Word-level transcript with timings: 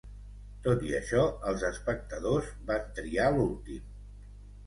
Tot 0.67 0.79
i 0.91 0.93
això, 0.99 1.25
els 1.51 1.65
espectadors 1.67 2.49
van 2.71 2.87
triar 3.01 3.27
l'últim. 3.37 3.85